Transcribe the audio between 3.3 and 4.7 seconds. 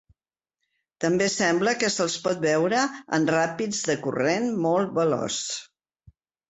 ràpids de corrent